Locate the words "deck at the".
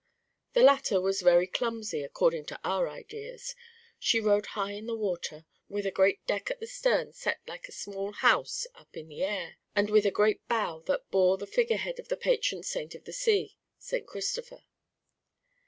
6.25-6.65